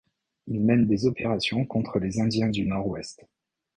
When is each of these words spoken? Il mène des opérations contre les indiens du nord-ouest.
Il 0.47 0.61
mène 0.61 0.87
des 0.87 1.05
opérations 1.05 1.63
contre 1.63 1.99
les 1.99 2.19
indiens 2.21 2.49
du 2.49 2.65
nord-ouest. 2.65 3.23